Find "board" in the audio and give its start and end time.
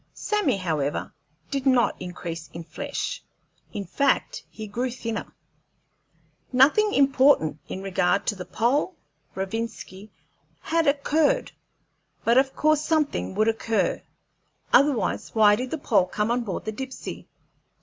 16.41-16.65